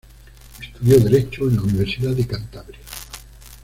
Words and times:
Estudió 0.59 0.99
Derecho 0.99 1.47
en 1.47 1.57
la 1.57 1.61
Universidad 1.61 2.15
de 2.15 2.25
Cantabria. 2.25 2.79